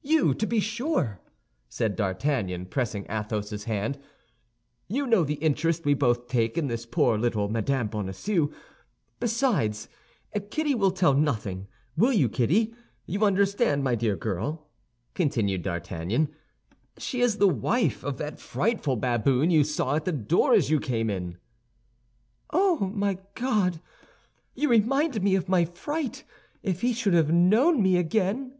[0.00, 1.20] "You, to be sure!"
[1.68, 3.98] said D'Artagnan, pressing Athos's hand.
[4.88, 8.50] "You know the interest we both take in this poor little Madame Bonacieux.
[9.20, 9.90] Besides,
[10.50, 12.74] Kitty will tell nothing; will you, Kitty?
[13.04, 14.70] You understand, my dear girl,"
[15.12, 16.30] continued D'Artagnan,
[16.96, 20.80] "she is the wife of that frightful baboon you saw at the door as you
[20.80, 21.36] came in."
[22.50, 23.82] "Oh, my God!
[24.54, 26.24] You remind me of my fright!
[26.62, 28.54] If he should have known me again!"